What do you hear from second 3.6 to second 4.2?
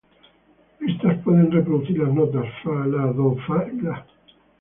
y la.